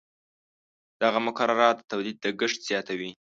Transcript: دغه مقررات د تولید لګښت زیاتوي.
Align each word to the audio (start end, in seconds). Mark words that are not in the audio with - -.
دغه 1.01 1.19
مقررات 1.27 1.77
د 1.79 1.83
تولید 1.91 2.17
لګښت 2.25 2.59
زیاتوي. 2.69 3.11